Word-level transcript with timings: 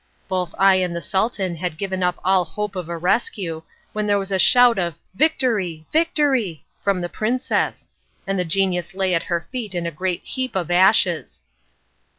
Both 0.27 0.55
I 0.57 0.77
and 0.77 0.95
the 0.95 0.99
Sultan 0.99 1.57
had 1.57 1.77
given 1.77 2.01
up 2.01 2.19
all 2.25 2.43
hope 2.43 2.75
of 2.75 2.89
a 2.89 2.97
rescue, 2.97 3.61
when 3.93 4.07
there 4.07 4.17
was 4.17 4.31
a 4.31 4.39
shout 4.39 4.79
of 4.79 4.95
"Victory, 5.13 5.85
victory!" 5.93 6.65
from 6.81 7.01
the 7.01 7.07
princess, 7.07 7.87
and 8.25 8.39
the 8.39 8.43
genius 8.43 8.95
lay 8.95 9.13
at 9.13 9.21
her 9.29 9.47
feet 9.51 9.75
a 9.75 9.91
great 9.91 10.21
heap 10.25 10.55
of 10.55 10.71
ashes. 10.71 11.43